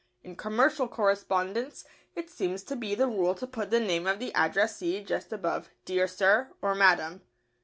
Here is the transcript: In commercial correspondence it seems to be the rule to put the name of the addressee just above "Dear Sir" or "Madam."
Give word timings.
In 0.23 0.35
commercial 0.35 0.87
correspondence 0.87 1.85
it 2.15 2.27
seems 2.27 2.63
to 2.63 2.75
be 2.75 2.95
the 2.95 3.05
rule 3.05 3.35
to 3.35 3.45
put 3.45 3.69
the 3.69 3.79
name 3.79 4.07
of 4.07 4.17
the 4.17 4.33
addressee 4.33 5.03
just 5.03 5.31
above 5.31 5.69
"Dear 5.85 6.07
Sir" 6.07 6.47
or 6.59 6.73
"Madam." 6.73 7.21